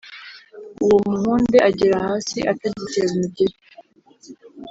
uwo 0.83 0.97
muhunde 1.09 1.57
agera 1.69 1.97
hasi 2.07 2.37
atagitera 2.51 3.07
umugeli, 3.15 3.57